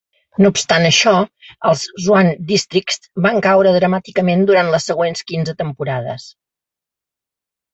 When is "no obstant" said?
0.43-0.85